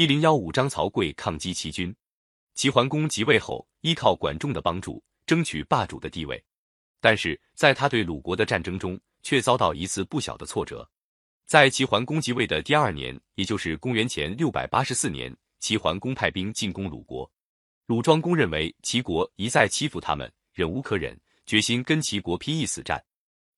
[0.00, 1.94] 一零幺五章，曹刿抗击齐军。
[2.54, 6.42] 齐桓公即位后，依靠管仲的帮助，争取霸主的地位。
[7.02, 10.90] 但是，在他对鲁国的战争中，却遭到一次不小的挫折。
[11.44, 17.30] 在齐桓公即位的第二年，也就是公元前六百八十四年，齐桓公派兵进攻鲁国。
[17.84, 21.14] 鲁庄公认为齐国一再欺负他们，忍无可忍，
[21.44, 23.04] 决心跟齐国拼一死战。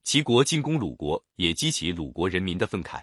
[0.02, 3.00] 齐国进攻鲁国，也激起鲁国人民的愤慨。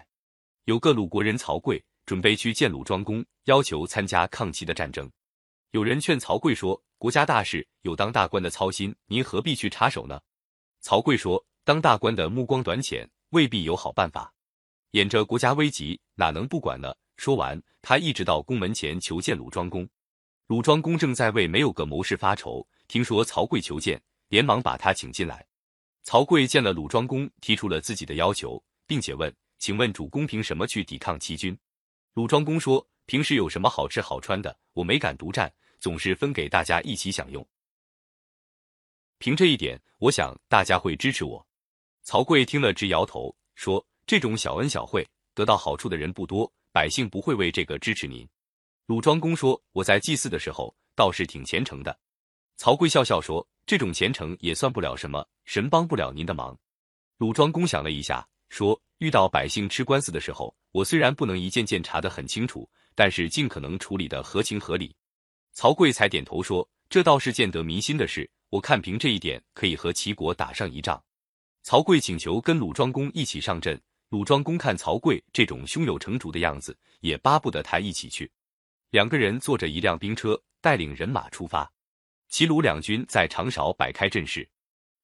[0.64, 1.82] 有个鲁国人曹刿。
[2.10, 5.08] 准备去见鲁庄公，要求参加抗齐的战争。
[5.70, 10.20] 有人劝曹刿说：“国家大事有当大官的操心，您何必去插手呢？”
[10.82, 14.34] 曹刿说：“当大官的目光短浅，未必有好办法。
[14.90, 19.88] 眼着国家危急，哪能不管呢？”说完，他一直到宫门前求见鲁庄公。
[20.48, 25.46] 鲁庄公正在为没有个谋士发愁，听说曹刿求见，连忙把他请进来。
[26.02, 31.56] 曹刿见了鲁庄公，提出了自己的要求，并且问：“请问主公凭什么去抵抗齐军？”
[32.14, 37.46] 鲁庄公说：“平时有什么好吃好穿的，我没敢独占，总是分给大家一起享用。
[39.18, 41.46] 凭这一点，我想大家会支持我。”
[42.02, 48.28] 曹刿听了直摇头，说：“这种小恩小惠得到好处的人不多，百姓不会为这个支持您。”
[48.86, 51.96] 鲁庄公说：“我在祭祀的时候倒是挺虔诚的。”
[52.58, 56.58] 曹刿笑笑说：“这种虔诚也算不了什么，神帮不了您的忙。”
[57.18, 58.80] 鲁庄公想了一下，说。
[59.00, 64.94] 遇到百姓吃官司的时候，我虽然不能一件件查得很清楚，但是尽可能处理的合情合理。
[65.52, 71.02] 曹刿才点头说：“这倒是见得民心的事，我看凭这一点可以和齐国打上一仗。”
[71.62, 73.80] 曹刿请求跟鲁庄公一起上阵。
[74.10, 78.30] 鲁庄公看曹刿这种胸有成竹的样子，也巴不得他一起去。
[78.90, 81.70] 两个人坐着一辆兵车，带领人马出发。
[82.28, 84.48] 齐鲁两军在长勺摆开阵势，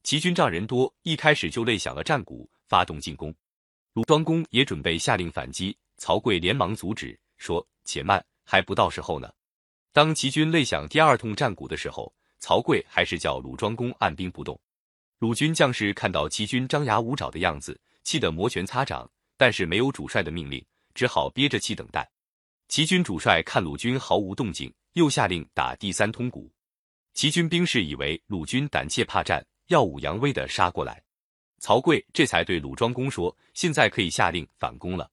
[0.02, 3.32] 齐军仗人多，一开始就擂响了战鼓，发动进攻。
[3.96, 9.32] 鲁庄公也准备下令反击，曹刿连忙阻止，说：“且慢，还不到时候呢。”
[9.90, 14.60] 当齐军擂响第二通战鼓的时候，曹刿还是叫鲁庄公按兵不动。
[15.18, 20.62] 鲁军将士看到齐军张牙舞爪的样子，气得摩拳擦掌，但是没有主帅的命令，
[20.92, 22.06] 只好憋着气等待。
[22.68, 26.52] 齐军主帅看鲁军毫无动静，又下令打第三通鼓。
[27.14, 31.02] 齐军兵士以为鲁军胆怯怕战，耀武扬威的杀过来。
[31.58, 35.10] 曹刿这才对鲁庄公说：“现在可以下令反攻了。”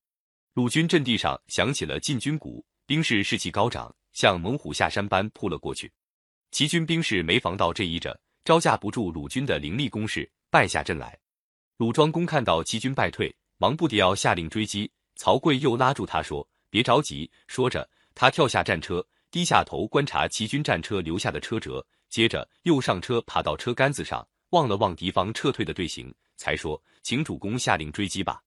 [0.54, 5.92] 鲁军阵地上响起了进军鼓，兵士士气高涨，像猛虎下山般扑了过去。
[6.52, 11.18] 齐军兵士没防到这一着，招架不住鲁军的凌厉攻势，败下阵来。
[11.78, 14.92] 鲁庄公看到齐军败退，忙不迭要下令追击。
[15.16, 26.14] 曹刿又拉住他说：“别着急。”说着，他跳下战车，低下头观察齐军战车留下的车辙，接着又上车，爬到车杆子上，望了望敌方撤退的队形。
[26.44, 28.44] 才说，请主公下令追击吧。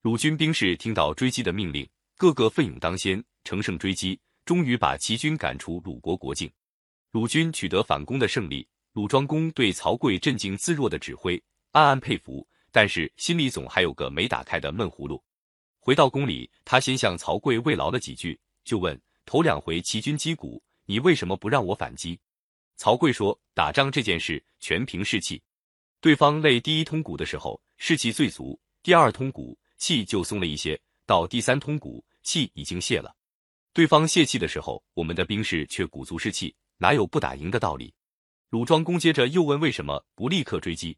[0.00, 6.50] 鲁军兵士听到追击的命令，个个奋勇当先，乘胜追击，终于把齐军赶出鲁国国境。
[7.10, 11.38] 鲁军取得反攻的胜利，鲁庄公对曹刿镇静自若的指挥
[11.72, 15.22] 暗暗佩服，但是心里总还有个没打开的闷葫芦。
[15.80, 22.18] 回到宫里，他先向曹刿慰劳了几句，就问：头两回齐军击鼓，你为什么不让我反击？
[22.76, 25.42] 曹刿说：打仗这件事，全凭士气。
[26.04, 33.16] 对方擂第一通鼓的时候，士气最足；第二通鼓气就松了一些，到第三通鼓气已经泄了。
[33.72, 37.94] 对方泄气的时候，我们的兵士却鼓足士气，哪有不打赢的道理？
[38.50, 40.94] 鲁庄公接着又问：为什么不立刻追击？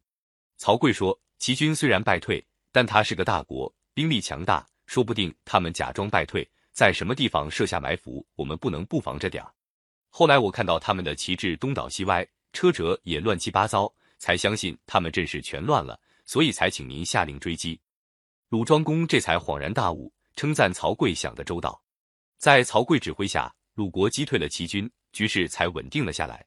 [0.57, 9.53] 曹刿说：齐军虽然败退，但他是个大国，兵力强大，说不定他们假装败退，在什么地方设下埋伏，我们不能不防着点儿。
[10.09, 13.89] 后来我看到他们的旗帜东倒西歪，车辙也乱七八糟。
[14.17, 17.79] 才相信他们阵势全乱了，所以才请您下令追击。
[18.49, 21.81] 鲁庄公这才恍然大悟，称赞曹刿想得周到。
[22.37, 26.45] 在曹刿指挥下，鲁国击退了齐军，局势才稳定了下来。